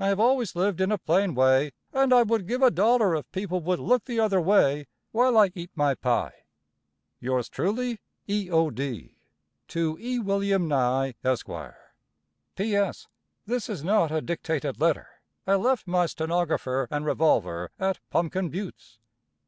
I 0.00 0.08
have 0.08 0.18
always 0.18 0.56
lived 0.56 0.80
in 0.80 0.90
a 0.90 0.98
plain 0.98 1.32
way, 1.32 1.70
and 1.92 2.12
I 2.12 2.24
would 2.24 2.48
give 2.48 2.60
a 2.60 2.72
dollar 2.72 3.14
if 3.14 3.30
people 3.30 3.60
would 3.60 3.78
look 3.78 4.04
the 4.04 4.18
other 4.18 4.40
way 4.40 4.88
while 5.12 5.38
I 5.38 5.52
eat 5.54 5.70
my 5.76 5.94
pie. 5.94 6.32
Yours 7.20 7.48
truly, 7.48 8.00
E.O.D. 8.26 9.16
To 9.68 9.96
E. 10.00 10.18
Wm. 10.18 10.66
Nye, 10.66 11.14
Esq. 11.24 11.48
P.S. 12.56 13.06
This 13.46 13.68
is 13.68 13.84
not 13.84 14.10
a 14.10 14.20
dictated 14.20 14.80
letter. 14.80 15.08
I 15.46 15.54
left 15.54 15.86
my 15.86 16.06
stenograffer 16.06 16.88
and 16.90 17.06
revolver 17.06 17.70
at 17.78 18.00
Pumpkin 18.10 18.50
Buttes. 18.50 18.98